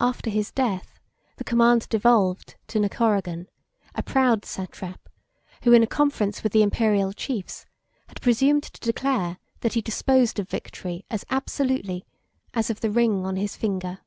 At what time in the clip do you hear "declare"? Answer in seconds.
8.80-9.36